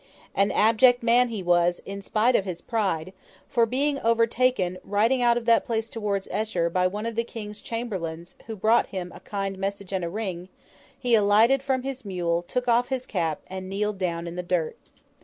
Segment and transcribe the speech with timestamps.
[0.33, 3.13] An abject man he was, in spite of his pride;
[3.47, 7.61] for being overtaken, riding out of that place towards Esher, by one of the King's
[7.61, 10.49] chamberlains who brought him a kind message and a ring,
[10.97, 14.75] he alighted from his mule, took off his cap, and kneeled down in the dirt.